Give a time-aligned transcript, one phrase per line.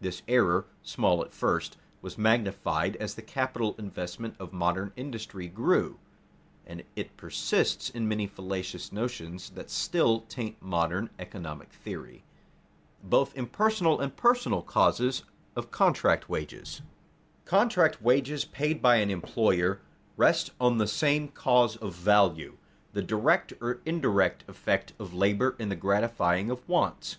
[0.00, 5.98] This error, small at first, was magnified as the capital investment of modern industry grew,
[6.66, 12.22] and it persists in many fallacious notions that still taint modern economic theory.
[13.00, 15.22] [Sidenote: Both impersonal and personal causes
[15.54, 16.80] of contract wages]
[17.44, 17.58] 3.
[17.58, 19.82] _Contract wages, paid by an employer,
[20.16, 22.56] rest on the same cause of value,
[22.94, 27.18] the direct or indirect effect of labor in the gratifying of wants.